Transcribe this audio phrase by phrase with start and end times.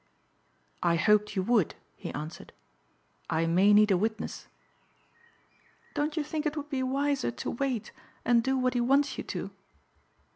[0.81, 2.53] "I hoped you would," he answered,
[3.29, 4.47] "I may need a witness."
[5.93, 7.91] "Don't you think it would be wiser to wait
[8.25, 9.51] and do what he wants you to?"